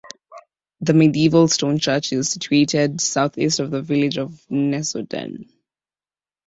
[0.79, 5.47] The medieval stone church is situated southeast of the village of Nesodden.